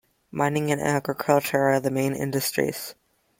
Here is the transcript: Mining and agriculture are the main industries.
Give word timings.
Mining 0.31 0.71
and 0.71 0.81
agriculture 0.81 1.69
are 1.69 1.79
the 1.79 1.91
main 1.91 2.15
industries. 2.15 2.95